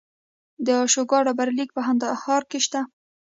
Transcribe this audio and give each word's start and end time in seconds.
د 0.65 0.67
اشوکا 0.83 1.17
ډبرلیک 1.27 1.69
په 1.73 1.81
کندهار 1.85 2.41
کې 2.49 2.59
شته 2.65 2.81